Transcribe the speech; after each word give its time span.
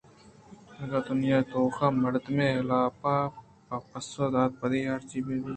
اگاں 0.81 1.01
دنیا 1.07 1.37
ءِ 1.41 1.49
توک 1.51 1.77
ءَمردمےءِ 1.85 2.57
حلاپ 2.59 3.01
ءَ 3.13 3.33
باپشت 3.67 4.13
ءَ 4.41 4.57
بدی 4.59 4.81
ہرچنت 4.91 5.23
بہ 5.25 5.33
بیت 5.43 5.49